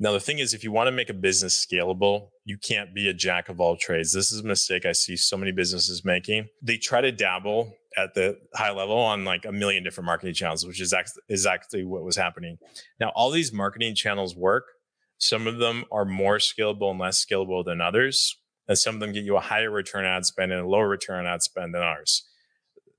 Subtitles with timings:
[0.00, 3.08] Now, the thing is, if you want to make a business scalable, you can't be
[3.08, 4.12] a jack of all trades.
[4.12, 6.46] This is a mistake I see so many businesses making.
[6.62, 10.64] They try to dabble at the high level on like a million different marketing channels,
[10.64, 10.94] which is
[11.28, 12.58] exactly what was happening.
[13.00, 14.66] Now, all these marketing channels work.
[15.18, 18.38] Some of them are more scalable and less scalable than others.
[18.68, 21.26] And some of them get you a higher return ad spend and a lower return
[21.26, 22.28] on ad spend than ours.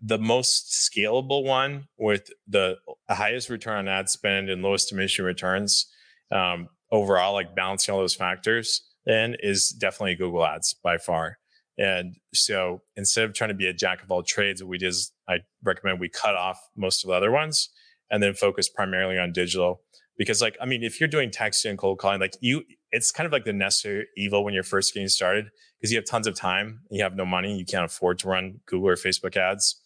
[0.02, 2.78] The most scalable one with the
[3.10, 5.88] highest return on ad spend and lowest diminishing returns
[6.32, 11.38] um, overall, like balancing all those factors, then is definitely Google Ads by far.
[11.78, 15.14] And so instead of trying to be a jack of all trades, what we is
[15.30, 17.70] I recommend we cut off most of the other ones
[18.12, 19.82] and then focus primarily on digital.
[20.18, 23.26] Because like, I mean, if you're doing texting and cold calling, like you, it's kind
[23.26, 25.50] of like the necessary evil when you're first getting started
[25.80, 28.60] because you have tons of time, you have no money, you can't afford to run
[28.66, 29.80] Google or Facebook ads.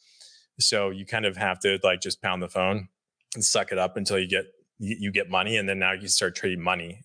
[0.59, 2.87] So you kind of have to like just pound the phone
[3.35, 4.45] and suck it up until you get
[4.83, 7.01] you, you get money, and then now you start trading money.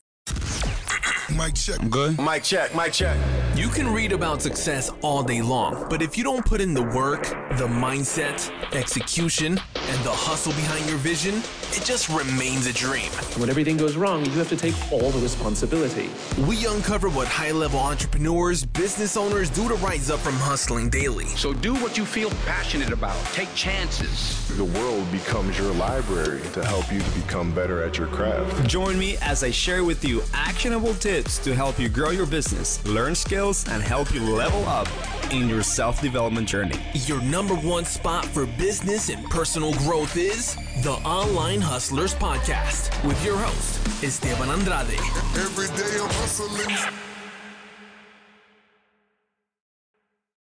[1.37, 1.81] Mic check.
[1.81, 2.19] I'm good.
[2.19, 2.75] Mic check.
[2.75, 3.17] Mic check.
[3.59, 6.83] You can read about success all day long, but if you don't put in the
[6.83, 7.25] work,
[7.59, 11.35] the mindset, execution, and the hustle behind your vision,
[11.73, 13.11] it just remains a dream.
[13.37, 16.09] When everything goes wrong, you have to take all the responsibility.
[16.47, 21.27] We uncover what high level entrepreneurs, business owners do to rise up from hustling daily.
[21.27, 24.57] So do what you feel passionate about, take chances.
[24.57, 28.69] The world becomes your library to help you to become better at your craft.
[28.69, 32.85] Join me as I share with you actionable tips to help you grow your business,
[32.87, 34.89] learn skills, and help you level up
[35.33, 36.79] in your self development journey.
[36.93, 43.25] Your number one spot for business and personal growth is the Online Hustlers Podcast with
[43.25, 44.99] your host, Esteban Andrade.
[45.35, 46.95] Every day I'm hustling.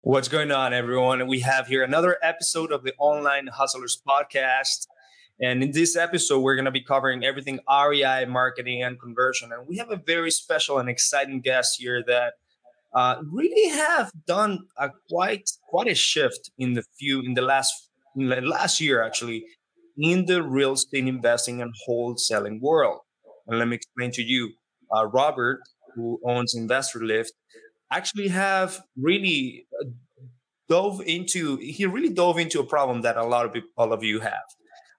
[0.03, 1.27] What's going on, everyone?
[1.27, 4.89] We have here another episode of the Online Hustlers Podcast.
[5.41, 9.53] And in this episode, we're going to be covering everything REI, marketing, and conversion.
[9.53, 12.35] And we have a very special and exciting guest here that
[12.95, 17.91] uh, really have done a quite quite a shift in the few in the last
[18.17, 19.45] in the last year actually
[19.99, 23.01] in the real estate investing and wholesaling world.
[23.47, 24.53] And let me explain to you,
[24.95, 25.61] uh, Robert,
[25.95, 27.33] who owns Investor Lift,
[27.93, 29.91] actually have really uh,
[30.69, 34.03] dove into he really dove into a problem that a lot of people, all of
[34.03, 34.49] you have.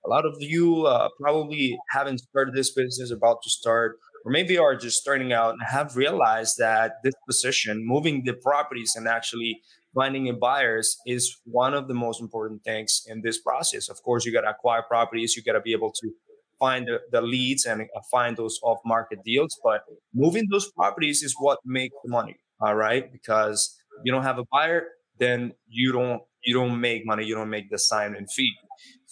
[0.06, 4.58] A lot of you uh, probably haven't started this business, about to start, or maybe
[4.58, 9.62] are just starting out and have realized that this position, moving the properties and actually
[9.94, 13.90] finding a buyers is one of the most important things in this process.
[13.90, 16.12] Of course, you got to acquire properties, you got to be able to
[16.59, 19.82] find the, the leads and uh, find those off market deals, but
[20.14, 22.38] moving those properties is what makes the money.
[22.62, 24.84] All right, because you don't have a buyer,
[25.18, 28.53] then you don't you don't make money, you don't make the assignment fee.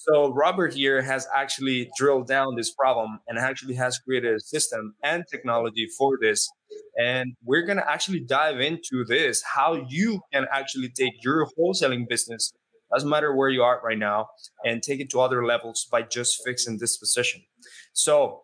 [0.08, 4.96] So Robert here has actually drilled down this problem and actually has created a system
[5.04, 6.50] and technology for this.
[6.98, 12.08] And we're going to actually dive into this, how you can actually take your wholesaling
[12.08, 12.54] business,
[12.94, 14.28] doesn't matter where you are right now,
[14.64, 17.42] and take it to other levels by just fixing disposition.
[17.92, 18.44] So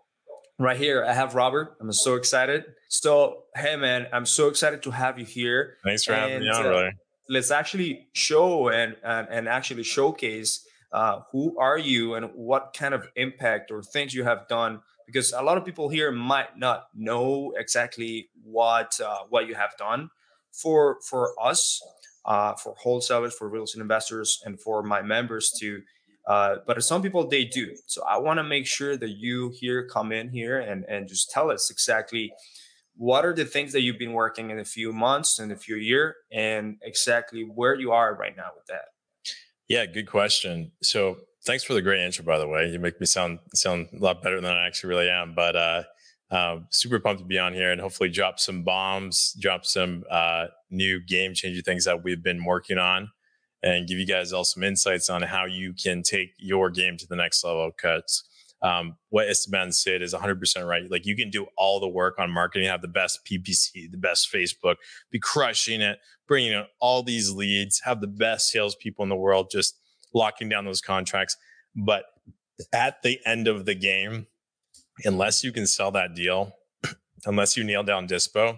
[0.59, 1.77] right here, I have Robert.
[1.79, 2.65] I'm so excited.
[2.89, 5.77] So, hey man, I'm so excited to have you here.
[5.85, 6.91] Thanks for and, having me on, uh, brother.
[7.29, 10.59] Let's actually show and, and, and actually showcase
[10.95, 14.79] uh, who are you and what kind of impact or things you have done?
[15.05, 19.75] Because a lot of people here might not know exactly what uh, what you have
[19.77, 20.09] done
[20.51, 21.81] for for us
[22.25, 25.81] uh, for wholesalers for real estate investors and for my members too
[26.27, 27.75] uh, but some people they do.
[27.85, 31.29] So i want to make sure that you here come in here and and just
[31.29, 32.33] tell us exactly
[32.97, 35.75] what are the things that you've been working in a few months and a few
[35.75, 38.94] year and exactly where you are right now with that
[39.67, 40.71] yeah, good question.
[40.81, 42.69] So thanks for the great intro, by the way.
[42.69, 45.33] You make me sound sound a lot better than I actually really am.
[45.35, 45.83] But uh,
[46.31, 50.47] uh, super pumped to be on here and hopefully drop some bombs, drop some uh,
[50.69, 53.11] new game changing things that we've been working on,
[53.63, 57.07] and give you guys all some insights on how you can take your game to
[57.07, 57.71] the next level.
[57.71, 58.23] Cuts.
[58.61, 60.89] Um, what Esteban said is 100% right.
[60.89, 64.31] Like you can do all the work on marketing, have the best PPC, the best
[64.33, 64.77] Facebook,
[65.11, 69.49] be crushing it, bringing in all these leads, have the best salespeople in the world,
[69.51, 69.79] just
[70.13, 71.37] locking down those contracts.
[71.75, 72.05] But
[72.73, 74.27] at the end of the game,
[75.03, 76.55] unless you can sell that deal,
[77.25, 78.57] unless you nail down dispo,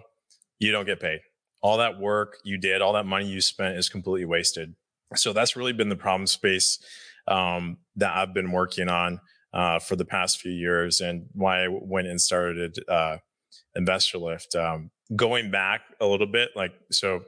[0.58, 1.20] you don't get paid.
[1.60, 4.74] All that work you did, all that money you spent is completely wasted.
[5.16, 6.78] So that's really been the problem space
[7.26, 9.20] um, that I've been working on
[9.52, 13.18] uh, for the past few years and why I went and started uh,
[13.74, 14.54] Investor Lift.
[14.54, 17.24] Um, going back a little bit, like, so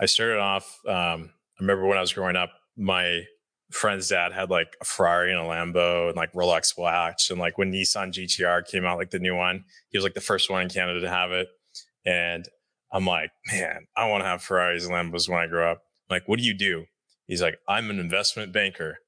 [0.00, 3.24] I started off, um, I remember when I was growing up, my
[3.70, 7.30] friend's dad had like a Ferrari and a Lambo and like Rolex watch.
[7.30, 10.20] And like when Nissan GTR came out, like the new one, he was like the
[10.20, 11.48] first one in Canada to have it.
[12.04, 12.46] And
[12.92, 15.82] I'm like, man, I want to have Ferraris and Lambos when I grow up.
[16.08, 16.84] I'm like, what do you do?
[17.26, 18.98] He's like, I'm an investment banker.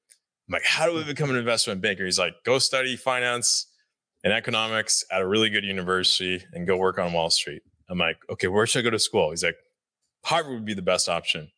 [0.48, 2.04] I'm like, how do I become an investment banker?
[2.04, 3.66] He's like, go study finance
[4.24, 7.62] and economics at a really good university and go work on Wall Street.
[7.88, 9.30] I'm like, okay, where should I go to school?
[9.30, 9.56] He's like,
[10.26, 11.52] Harvard would be the best option.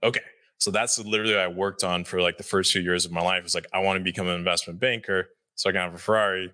[0.00, 0.20] Okay.
[0.58, 3.20] So that's literally what I worked on for like the first few years of my
[3.20, 3.44] life.
[3.44, 6.52] It's like, I want to become an investment banker so I can have a Ferrari.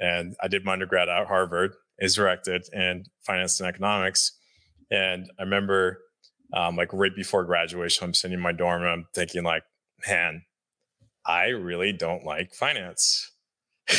[0.00, 4.32] And I did my undergrad at Harvard, is directed in finance and economics.
[4.90, 6.00] And I remember
[6.54, 9.64] um, like right before graduation, I'm sitting in my dorm and I'm thinking like,
[10.08, 10.42] man,
[11.26, 13.30] I really don't like finance.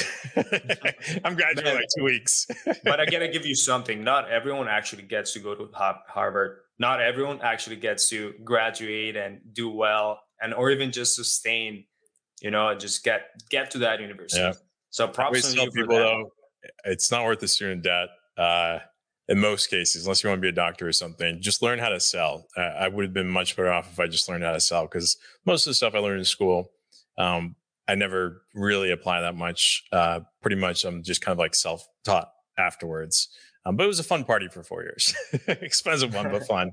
[1.23, 2.47] I'm graduating like two weeks.
[2.83, 4.03] but I gotta give you something.
[4.03, 5.69] Not everyone actually gets to go to
[6.07, 6.61] Harvard.
[6.79, 11.85] Not everyone actually gets to graduate and do well, and or even just sustain.
[12.41, 14.41] You know, just get get to that university.
[14.41, 14.53] Yeah.
[14.89, 16.31] So props to people though.
[16.83, 18.09] It's not worth the student debt.
[18.37, 18.79] Uh,
[19.27, 21.89] in most cases, unless you want to be a doctor or something, just learn how
[21.89, 22.45] to sell.
[22.55, 24.83] Uh, I would have been much better off if I just learned how to sell
[24.83, 26.71] because most of the stuff I learned in school,
[27.17, 27.55] um,
[27.87, 29.83] I never really apply that much.
[29.91, 33.29] Uh, pretty much, I'm just kind of like self taught afterwards.
[33.65, 35.15] Um, but it was a fun party for four years.
[35.47, 36.71] Expensive one, but fun.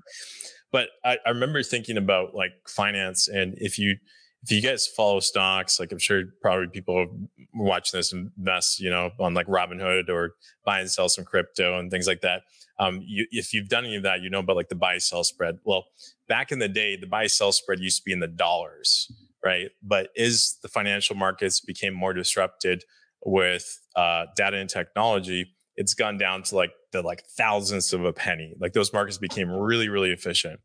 [0.70, 3.96] But I, I remember thinking about like finance and if you
[4.42, 7.06] if you guys follow stocks, like I'm sure probably people
[7.54, 10.34] watching this invest, you know, on like Robinhood or
[10.64, 12.42] buy and sell some crypto and things like that.
[12.80, 15.22] Um, you, if you've done any of that, you know about like the buy sell
[15.22, 15.58] spread.
[15.64, 15.84] Well,
[16.26, 19.12] back in the day, the buy sell spread used to be in the dollars,
[19.44, 19.68] right?
[19.80, 22.82] But as the financial markets became more disrupted
[23.24, 28.12] with uh, data and technology, it's gone down to like the like thousandths of a
[28.12, 28.54] penny.
[28.60, 30.60] Like those markets became really, really efficient.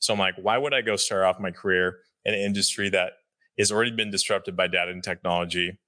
[0.00, 1.98] So I'm like, why would I go start off my career?
[2.24, 3.12] In an industry that
[3.58, 5.78] has already been disrupted by data and technology.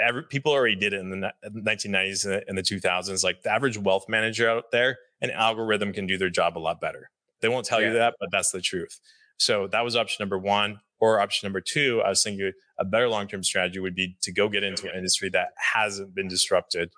[0.00, 3.22] Every, people already did it in the 1990s and the 2000s.
[3.22, 6.80] Like the average wealth manager out there, an algorithm can do their job a lot
[6.80, 7.10] better.
[7.40, 7.88] They won't tell yeah.
[7.88, 8.98] you that, but that's the truth.
[9.38, 10.80] So that was option number one.
[10.98, 14.32] Or option number two, I was thinking a better long term strategy would be to
[14.32, 16.90] go get into an industry that hasn't been disrupted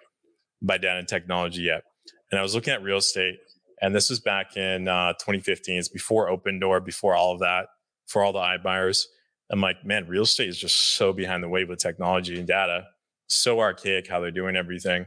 [0.63, 1.83] by data and technology yet.
[2.31, 3.39] And I was looking at real estate,
[3.81, 5.79] and this was back in uh, 2015.
[5.79, 7.67] It's before Opendoor, before all of that
[8.07, 9.07] for all the iBuyers.
[9.51, 12.87] I'm like, man, real estate is just so behind the wave with technology and data,
[13.27, 15.07] so archaic how they're doing everything.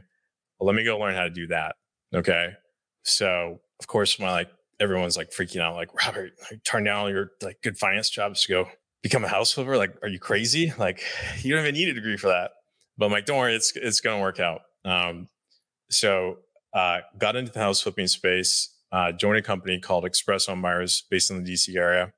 [0.58, 1.74] Well, let me go learn how to do that.
[2.14, 2.50] Okay.
[3.02, 4.50] So of course, my like
[4.80, 8.42] everyone's like freaking out, like Robert, like, turn down all your like good finance jobs
[8.42, 8.68] to go
[9.02, 9.76] become a house flipper.
[9.76, 10.72] Like, are you crazy?
[10.78, 11.02] Like,
[11.42, 12.52] you don't even need a degree for that.
[12.98, 14.62] But I'm like, don't worry, it's it's gonna work out.
[14.84, 15.28] Um,
[15.90, 16.38] so
[16.74, 21.30] uh, got into the house flipping space, uh, joined a company called Express Homebuyers based
[21.30, 22.12] in the DC area.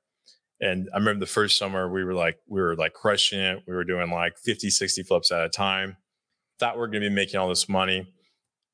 [0.61, 3.63] And I remember the first summer we were like, we were like crushing it.
[3.67, 5.95] We were doing like 50, 60 flips at a time.
[6.59, 8.13] Thought we are going to be making all this money.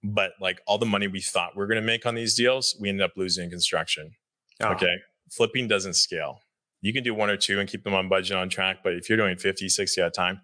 [0.04, 2.76] But like all the money we thought we are going to make on these deals,
[2.80, 4.16] we ended up losing construction.
[4.62, 4.70] Oh.
[4.70, 4.96] Okay.
[5.32, 6.40] Flipping doesn't scale.
[6.82, 8.78] You can do one or two and keep them on budget on track.
[8.84, 10.42] But if you're doing 50, 60 at a time,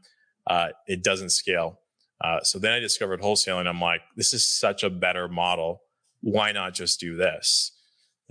[0.48, 1.80] uh, it doesn't scale.
[2.24, 3.68] Uh, so then I discovered wholesaling.
[3.68, 5.82] I'm like, this is such a better model.
[6.22, 7.72] Why not just do this?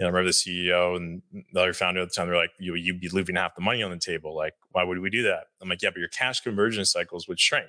[0.00, 1.20] you know, I remember the CEO and
[1.52, 3.82] the other founder at the time, they're like, you, you'd be leaving half the money
[3.82, 4.34] on the table.
[4.34, 5.48] Like, why would we do that?
[5.60, 7.68] I'm like, yeah, but your cash conversion cycles would shrink.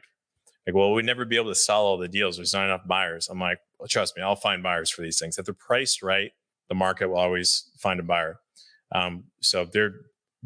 [0.66, 2.38] Like, well, we'd never be able to sell all the deals.
[2.38, 3.28] There's not enough buyers.
[3.28, 5.38] I'm like, well, trust me, I'll find buyers for these things.
[5.38, 6.32] If they're priced right,
[6.70, 8.40] the market will always find a buyer.
[8.94, 9.96] Um, so they didn't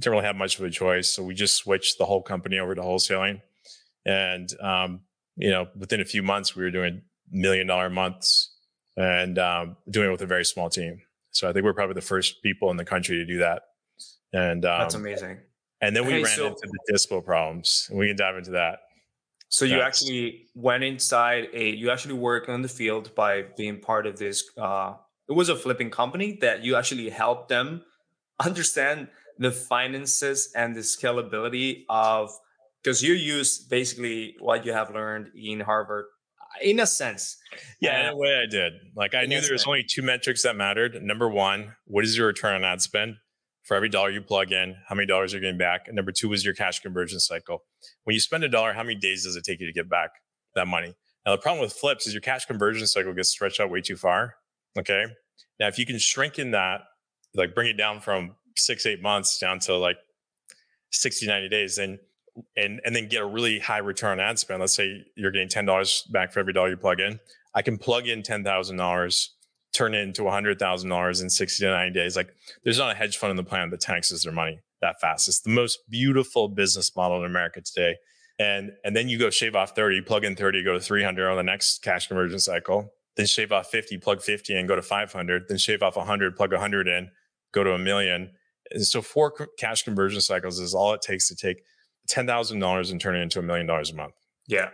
[0.08, 1.08] really have much of a choice.
[1.08, 3.41] So we just switched the whole company over to wholesaling.
[4.08, 5.01] And, um,
[5.36, 8.54] you know, within a few months, we were doing million dollar months
[8.98, 11.01] and um, doing it with a very small team.
[11.32, 13.63] So I think we're probably the first people in the country to do that.
[14.32, 15.39] And um, that's amazing.
[15.82, 18.51] And then we hey, ran so, into the dispo problems, and we can dive into
[18.51, 18.80] that.
[19.50, 21.70] So you actually went inside a.
[21.70, 24.44] You actually worked on the field by being part of this.
[24.58, 24.94] Uh,
[25.30, 27.84] it was a flipping company that you actually helped them
[28.39, 32.32] understand the finances and the scalability of
[32.86, 36.06] because you use basically what you have learned in Harvard
[36.62, 37.38] in a sense.
[37.82, 38.74] Yeah, in a way I did.
[38.96, 41.01] Like I knew there was only two metrics that mattered.
[41.01, 43.15] Number one, what is your return on ad spend?
[43.63, 45.88] For every dollar you plug in, how many dollars are you getting back?
[45.88, 47.63] And number two is your cash conversion cycle.
[48.04, 50.12] When you spend a dollar, how many days does it take you to get back
[50.54, 50.94] that money?
[51.25, 53.96] Now the problem with flips is your cash conversion cycle gets stretched out way too
[53.96, 54.36] far.
[54.77, 55.06] Okay.
[55.60, 56.82] Now if you can shrink in that,
[57.34, 59.98] like bring it down from six, eight months down to like
[60.92, 61.98] 60, 90 days, then
[62.58, 64.60] and and then get a really high return on ad spend.
[64.60, 67.20] Let's say you're getting ten dollars back for every dollar you plug in.
[67.54, 69.36] I can plug in ten thousand dollars,
[69.74, 72.15] turn it into hundred thousand dollars in sixty to ninety days.
[72.15, 74.60] Like there's not a hedge fund in the planet that taxes their money.
[74.82, 75.27] that fast.
[75.27, 77.96] It's the most beautiful business model in America today.
[78.38, 81.38] And and then you go shave off 30, plug in 30, go to 300 on
[81.38, 82.92] the next cash conversion cycle.
[83.15, 85.48] Then shave off 50, plug 50 and go to 500.
[85.48, 87.12] Then shave off 100, plug 100 in,
[87.54, 88.32] go to a million.
[88.72, 91.63] And so four cash conversion cycles is all it takes to take
[92.08, 94.14] $10,000 and turn it into a million dollars a month.
[94.48, 94.70] Yeah.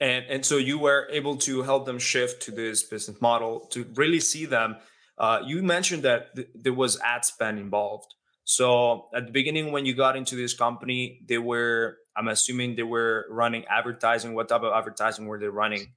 [0.00, 3.86] And and so you were able to help them shift to this business model to
[3.94, 4.76] really see them.
[5.16, 8.12] Uh, you mentioned that th- there was ad spend involved.
[8.44, 12.84] So at the beginning, when you got into this company, they were, I'm assuming they
[12.84, 14.34] were running advertising.
[14.34, 15.94] What type of advertising were they running?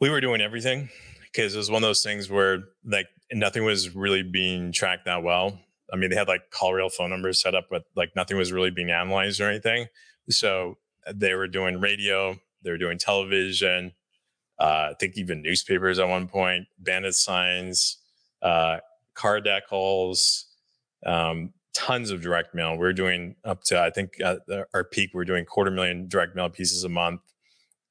[0.00, 0.88] We were doing everything
[1.22, 5.22] because it was one of those things where like nothing was really being tracked that
[5.22, 5.60] well.
[5.92, 8.52] I mean, they had like call real phone numbers set up, but like nothing was
[8.52, 9.86] really being analyzed or anything.
[10.28, 10.78] So
[11.12, 13.92] they were doing radio, they were doing television,
[14.58, 17.96] uh, I think even newspapers at one point, bandit signs,
[18.42, 18.78] uh,
[19.14, 20.44] car decals,
[21.06, 22.76] um, tons of direct mail.
[22.76, 24.40] We're doing up to, I think at
[24.74, 27.22] our peak, we're doing quarter million direct mail pieces a month.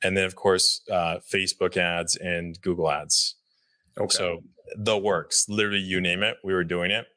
[0.03, 3.36] And then, of course, uh, Facebook ads and Google ads.
[3.98, 4.15] Okay.
[4.15, 4.44] So
[4.77, 7.08] the works, literally, you name it, we were doing it.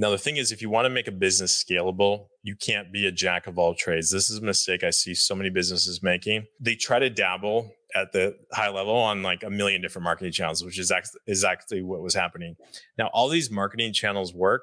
[0.00, 3.06] Now, the thing is, if you want to make a business scalable, you can't be
[3.06, 4.10] a jack of all trades.
[4.10, 6.46] This is a mistake I see so many businesses making.
[6.60, 10.64] They try to dabble at the high level on like a million different marketing channels,
[10.64, 10.92] which is
[11.26, 12.54] exactly what was happening.
[12.96, 14.62] Now, all these marketing channels work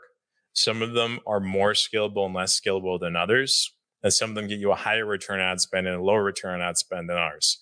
[0.56, 3.74] some of them are more scalable and less scalable than others.
[4.02, 6.24] And some of them get you a higher return on ad spend and a lower
[6.24, 7.62] return on ad spend than ours.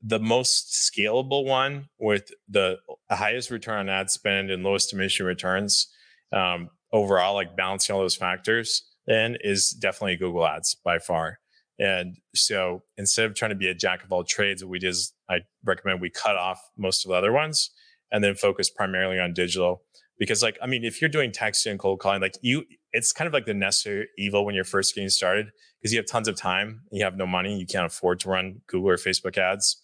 [0.00, 2.78] The most scalable one with the
[3.10, 5.88] highest return on ad spend and lowest diminishing returns
[6.32, 11.38] um, overall, like balancing all those factors, then is definitely Google Ads by far.
[11.78, 14.88] And so instead of trying to be a jack of all trades, what we did
[14.88, 17.70] is I recommend we cut off most of the other ones
[18.12, 19.82] and then focus primarily on digital
[20.18, 23.26] because like i mean if you're doing texting and cold calling like you it's kind
[23.26, 26.36] of like the necessary evil when you're first getting started because you have tons of
[26.36, 29.80] time you have no money you can't afford to run google or facebook ads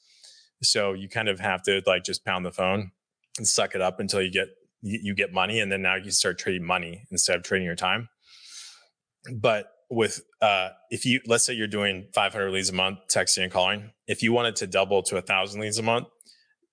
[0.63, 2.93] so you kind of have to like just pound the phone
[3.39, 4.49] and suck it up until you get
[4.83, 7.77] you, you get money and then now you start trading money instead of trading your
[7.77, 8.09] time
[9.35, 13.53] but with uh if you let's say you're doing 500 leads a month texting and
[13.53, 16.07] calling if you wanted to double to a thousand leads a month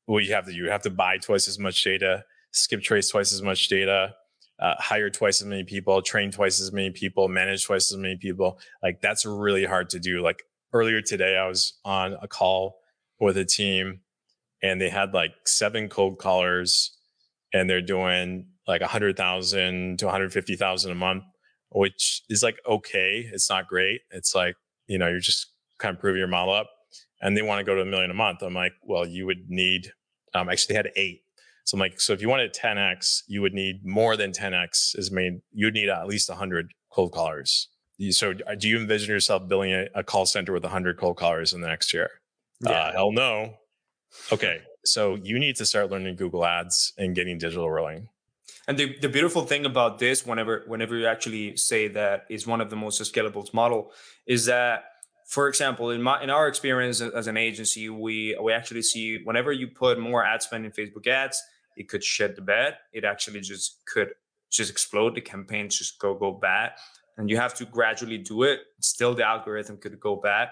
[0.06, 3.34] what you have to you have to buy twice as much data skip trace twice
[3.34, 4.16] as much data,
[4.60, 8.16] uh, hire twice as many people, train twice as many people, manage twice as many
[8.16, 8.58] people.
[8.82, 10.22] Like that's really hard to do.
[10.22, 10.44] Like
[10.74, 12.78] earlier today, I was on a call
[13.20, 14.02] with a team
[14.64, 16.95] and they had like seven cold callers
[17.56, 21.24] and they're doing like a hundred thousand to 150,000 a month,
[21.70, 23.30] which is like, okay.
[23.32, 24.02] It's not great.
[24.12, 24.56] It's like,
[24.88, 25.48] you know, you're just
[25.80, 26.70] kind of proving your model up
[27.22, 28.42] and they want to go to a million a month.
[28.42, 29.92] I'm like, well, you would need,
[30.34, 31.22] um, actually they had eight
[31.66, 34.98] so I'm like, so if you wanted 10x, you would need more than 10x.
[34.98, 37.70] Is made you'd need at least 100 cold callers.
[38.12, 41.54] So uh, do you envision yourself building a, a call center with 100 cold callers
[41.54, 42.10] in the next year?
[42.62, 42.72] Yeah.
[42.72, 43.56] Uh, hell no.
[44.32, 48.10] Okay, so you need to start learning Google Ads and getting digital rolling.
[48.68, 52.62] And the, the beautiful thing about this, whenever whenever you actually say that is one
[52.62, 53.92] of the most scalable model,
[54.26, 54.86] is that
[55.26, 59.52] for example, in my in our experience as an agency, we we actually see whenever
[59.52, 61.42] you put more ad spend in Facebook ads,
[61.76, 62.78] it could shed the bed.
[62.94, 64.14] It actually just could
[64.52, 65.16] just explode.
[65.16, 66.74] The campaign just go go bad,
[67.18, 68.60] and you have to gradually do it.
[68.80, 70.50] Still, the algorithm could go bad.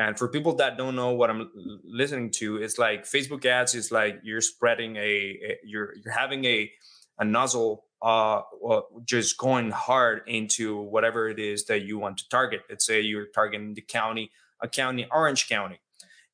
[0.00, 1.50] And for people that don't know what I'm
[1.84, 6.44] listening to, it's like Facebook ads is like you're spreading a, a you're you're having
[6.46, 6.70] a
[7.18, 8.40] a nozzle uh
[9.04, 12.62] just going hard into whatever it is that you want to target.
[12.70, 14.30] Let's say you're targeting the county,
[14.62, 15.80] a county, Orange County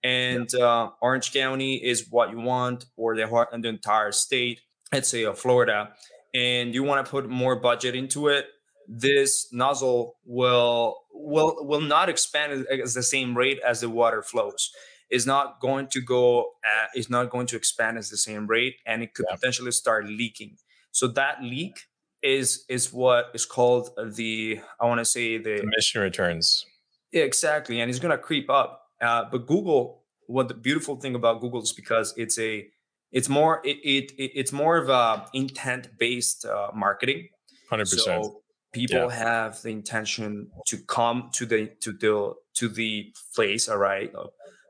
[0.06, 3.26] and uh, Orange County is what you want, or the,
[3.58, 4.60] the entire state,
[4.92, 5.90] let's say of Florida,
[6.32, 8.46] and you want to put more budget into it,
[8.88, 14.70] this nozzle will will will not expand at the same rate as the water flows.
[15.08, 16.50] Is not going to go.
[16.64, 19.36] At, is not going to expand at the same rate, and it could yeah.
[19.36, 20.56] potentially start leaking.
[20.90, 21.78] So that leak
[22.22, 26.64] is is what is called the I want to say the emission returns.
[27.12, 31.40] Exactly, and it's going to creep up uh, but Google, what the beautiful thing about
[31.40, 32.66] Google is because it's a
[33.12, 37.28] it's more it, it, it's more of a intent based uh, marketing.
[37.70, 38.24] Hundred percent.
[38.24, 38.42] So
[38.80, 39.24] people yeah.
[39.28, 42.92] have the intention to come to the to the to the
[43.34, 44.28] place, all right, uh,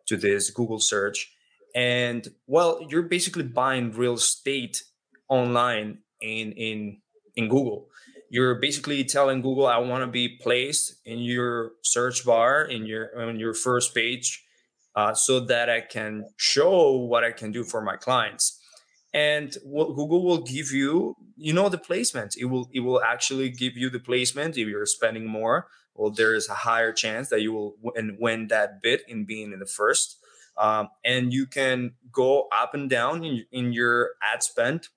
[0.09, 1.19] to this Google search,
[1.75, 4.83] and well, you're basically buying real estate
[5.29, 5.89] online
[6.21, 6.79] in in
[7.35, 7.89] in Google
[8.29, 13.05] you're basically telling Google, I want to be placed in your search bar in your
[13.21, 14.45] on your first page,
[14.97, 18.61] uh, so that I can show what I can do for my clients.
[19.15, 22.37] and what Google will give you, you know, the placement.
[22.37, 25.69] It will it will actually give you the placement if you're spending more.
[25.95, 29.53] Well, there is a higher chance that you will win, win that bid in being
[29.53, 30.19] in the first.
[30.59, 34.89] Um, and you can go up and down in, in your ad spend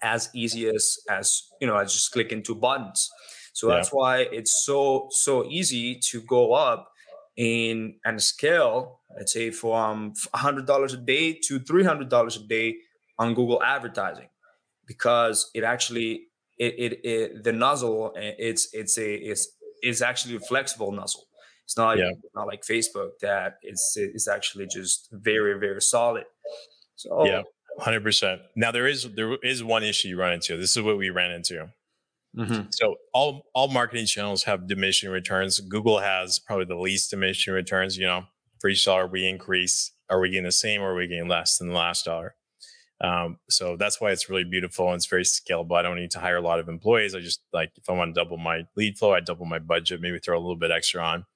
[0.00, 3.10] as easy as as you know as just clicking two buttons.
[3.52, 3.76] So yeah.
[3.76, 6.90] that's why it's so so easy to go up
[7.36, 9.00] in and scale.
[9.16, 12.78] Let's say from hundred dollars a day to three hundred dollars a day
[13.18, 14.28] on Google advertising
[14.92, 19.48] because it actually it, it, it the nozzle eh, it's it's a it's
[19.80, 21.24] it's actually a flexible nozzle.
[21.64, 22.10] It's not yeah.
[22.34, 26.24] not like Facebook that it's it's actually just very very solid.
[26.96, 27.42] So yeah,
[27.78, 28.42] hundred percent.
[28.54, 30.56] Now there is there is one issue you run into.
[30.56, 31.68] This is what we ran into.
[32.36, 32.68] Mm-hmm.
[32.70, 35.58] So all all marketing channels have diminishing returns.
[35.60, 37.96] Google has probably the least diminishing returns.
[37.96, 38.24] You know,
[38.60, 41.58] for each dollar we increase, are we getting the same or are we getting less
[41.58, 42.34] than the last dollar?
[43.02, 45.76] Um, so that's why it's really beautiful and it's very scalable.
[45.76, 47.14] I don't need to hire a lot of employees.
[47.14, 50.00] I just like if I want to double my lead flow, I double my budget,
[50.00, 51.26] maybe throw a little bit extra on.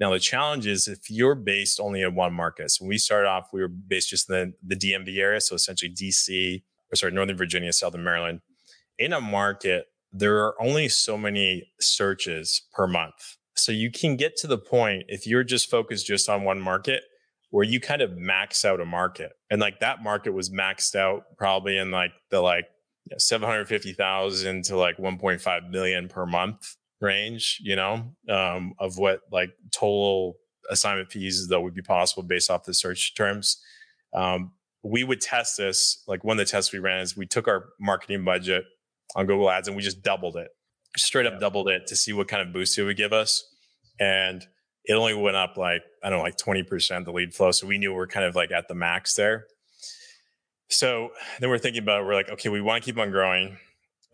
[0.00, 2.72] Now the challenge is if you're based only in one market.
[2.72, 5.54] So when we started off, we were based just in the, the DMV area, so
[5.54, 8.40] essentially DC, or sorry, Northern Virginia, Southern Maryland.
[8.98, 13.36] In a market, there are only so many searches per month.
[13.54, 17.04] So you can get to the point if you're just focused just on one market
[17.54, 19.30] where you kind of max out a market.
[19.48, 22.64] And like that market was maxed out probably in like the like
[23.16, 30.34] 750,000 to like 1.5 million per month range, you know, um, of what like total
[30.68, 33.62] assignment fees that would be possible based off the search terms.
[34.12, 34.50] Um,
[34.82, 36.02] we would test this.
[36.08, 38.64] Like one of the tests we ran is we took our marketing budget
[39.14, 40.48] on Google Ads and we just doubled it,
[40.96, 41.38] straight up yeah.
[41.38, 43.48] doubled it to see what kind of boost it would give us.
[44.00, 44.44] And
[44.84, 47.50] it only went up like, I don't know, like 20% the lead flow.
[47.50, 49.46] So we knew we are kind of like at the max there.
[50.68, 51.10] So
[51.40, 53.56] then we're thinking about, we're like, okay, we want to keep on growing.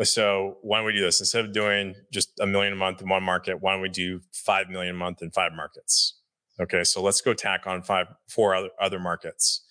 [0.02, 1.20] So why don't we do this?
[1.20, 4.20] Instead of doing just a million a month in one market, why don't we do
[4.32, 6.14] 5 million a month in five markets?
[6.60, 6.84] Okay.
[6.84, 9.62] So let's go tack on five, four other, other markets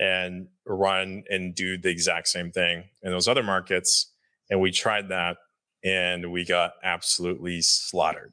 [0.00, 4.12] and run and do the exact same thing in those other markets.
[4.50, 5.36] And we tried that
[5.84, 8.32] and we got absolutely slaughtered.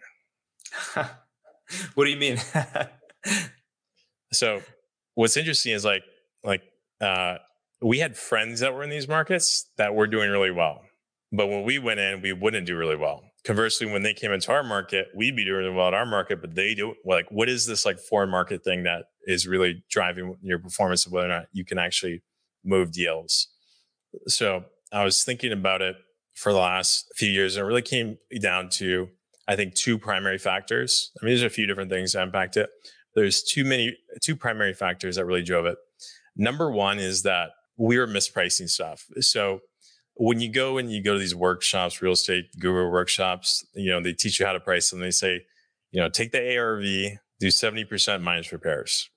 [1.96, 2.38] what do you mean?
[4.32, 4.62] so
[5.16, 6.04] what's interesting is like
[6.44, 6.62] like
[7.02, 7.38] uh,
[7.82, 10.82] we had friends that were in these markets that were doing really well.
[11.32, 13.24] But when we went in, we wouldn't do really well.
[13.44, 16.56] Conversely, when they came into our market, we'd be doing well at our market, but
[16.56, 20.60] they do like what is this like foreign market thing that is really driving your
[20.60, 22.22] performance of whether or not you can actually
[22.64, 23.48] move deals.
[24.28, 25.96] So I was thinking about it
[26.36, 29.10] for the last few years and it really came down to
[29.48, 31.12] I think, two primary factors.
[31.22, 32.70] I mean, there's a few different things that impact it.
[33.16, 35.78] There's too many, two primary factors that really drove it.
[36.36, 39.06] Number one is that we were mispricing stuff.
[39.20, 39.60] So
[40.16, 44.02] when you go and you go to these workshops, real estate guru workshops, you know,
[44.02, 45.00] they teach you how to price them.
[45.00, 45.46] They say,
[45.92, 46.84] you know, take the ARV,
[47.40, 49.10] do 70% minus repairs.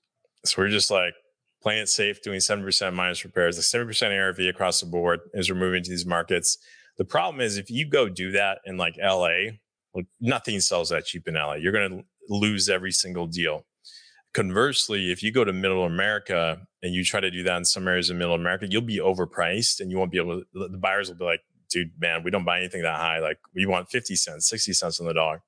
[0.45, 1.13] So we're just like
[1.61, 5.57] playing it safe, doing 7% minus repairs, like 70% ARV across the board as we're
[5.57, 6.57] moving to these markets.
[6.97, 9.57] The problem is if you go do that in like LA,
[9.97, 11.55] like nothing sells that cheap in LA.
[11.55, 13.65] You're going to lose every single deal.
[14.33, 17.87] Conversely, if you go to middle America and you try to do that in some
[17.87, 21.09] areas of middle America, you'll be overpriced and you won't be able to, the buyers
[21.09, 23.19] will be like, dude, man, we don't buy anything that high.
[23.19, 25.41] Like we want 50 cents, 60 cents on the dollar.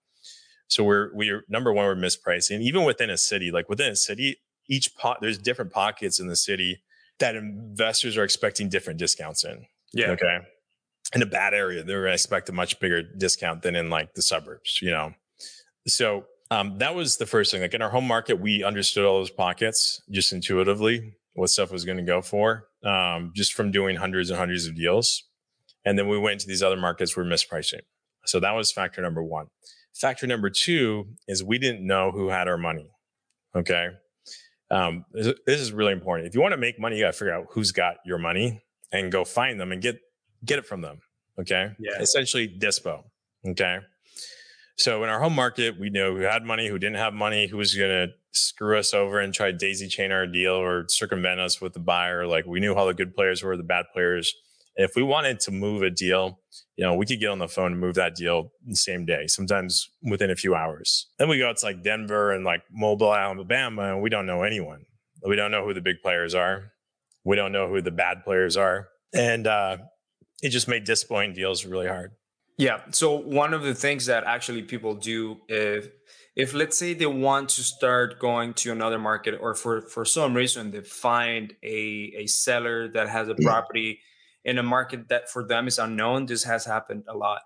[0.68, 2.62] So we're, we're number one, we're mispricing.
[2.62, 6.36] Even within a city, like within a city, each pot, there's different pockets in the
[6.36, 6.82] city
[7.20, 9.68] that investors are expecting different discounts in.
[9.94, 10.12] Yeah.
[10.12, 10.40] Okay
[11.14, 14.14] in a bad area, they're going to expect a much bigger discount than in like
[14.14, 15.14] the suburbs, you know?
[15.88, 17.62] So um, that was the first thing.
[17.62, 21.86] Like in our home market, we understood all those pockets just intuitively, what stuff was
[21.86, 25.24] going to go for, um, just from doing hundreds and hundreds of deals.
[25.86, 27.82] And then we went to these other markets, we're mispricing.
[28.26, 29.48] So that was factor number one.
[29.96, 32.92] Factor number two is we didn't know who had our money.
[33.56, 33.88] Okay.
[34.70, 36.28] Um, this is really important.
[36.28, 38.62] If you want to make money, you got to figure out who's got your money
[38.92, 40.00] and go find them and get
[40.46, 41.00] get it from them.
[41.40, 41.72] Okay.
[41.80, 42.00] Yeah.
[42.00, 43.04] Essentially dispo.
[43.48, 43.80] Okay.
[44.78, 47.58] So in our home market, we know who had money, who didn't have money, who
[47.58, 51.40] was going to screw us over and try to daisy chain our deal or circumvent
[51.40, 52.26] us with the buyer.
[52.28, 54.34] Like we knew how the good players were, the bad players.
[54.78, 56.40] And If we wanted to move a deal,
[56.78, 59.28] you know, we could get on the phone and move that deal the same day,
[59.28, 61.08] sometimes within a few hours.
[61.18, 64.86] Then we go to like Denver and like Mobile, Alabama, and we don't know anyone.
[65.26, 66.72] We don't know who the big players are.
[67.26, 68.88] We don't know who the bad players are.
[69.14, 69.78] And uh,
[70.42, 72.12] it just made disappointing deals really hard.
[72.58, 72.82] Yeah.
[72.92, 75.88] So one of the things that actually people do if
[76.36, 80.34] if let's say they want to start going to another market or for for some
[80.34, 84.00] reason they find a a seller that has a property
[84.46, 87.42] in a market that for them is unknown, this has happened a lot.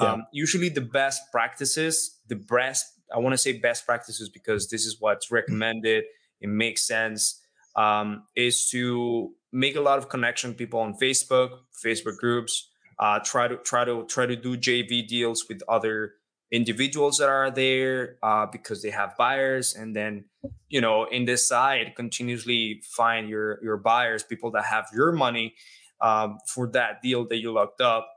[0.00, 0.12] Yeah.
[0.12, 4.84] Um, usually, the best practices, the best, I want to say best practices because this
[4.84, 6.04] is what's recommended,
[6.40, 7.40] it makes sense,
[7.76, 11.50] um, is to make a lot of connection people on Facebook,
[11.84, 12.68] Facebook groups.
[12.98, 16.14] Uh, try to try to try to do JV deals with other
[16.50, 20.24] individuals that are there uh, because they have buyers, and then
[20.68, 25.54] you know in this side continuously find your your buyers, people that have your money
[26.00, 28.08] um, for that deal that you locked up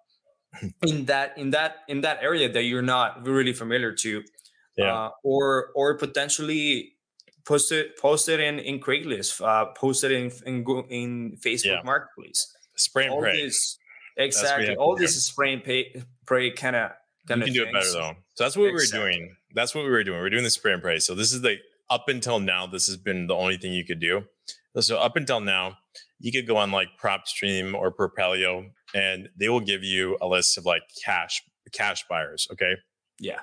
[0.88, 4.24] in that in that in that area that you're not really familiar to,
[4.78, 4.96] Yeah.
[4.96, 6.94] uh, or or potentially
[7.46, 11.82] post it post it in in Craigslist, uh, post it in in, in Facebook Yeah.
[11.84, 12.56] Marketplace.
[12.76, 13.42] Spray and All pray.
[13.42, 13.78] this
[14.18, 14.76] exactly.
[14.76, 16.92] All this is spray and pay, pray kind of
[17.30, 18.16] you can of do it better though.
[18.36, 19.36] So that's what we were doing.
[19.54, 20.20] That's what we were doing.
[20.20, 21.00] We're doing the spray and pray.
[21.00, 21.58] So this is the
[21.90, 24.24] up until now, this has been the only thing you could do.
[24.80, 25.78] So up until now,
[26.20, 30.58] you could go on like PropStream or Propelio, and they will give you a list
[30.58, 32.48] of like cash cash buyers.
[32.52, 32.76] Okay.
[33.20, 33.40] Yeah.